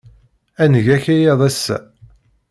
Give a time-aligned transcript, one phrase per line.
[0.63, 1.77] Ad neg akayad ass-a.